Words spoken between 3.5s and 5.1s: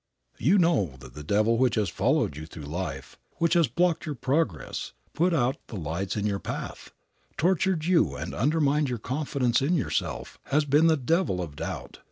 has blocked your progress,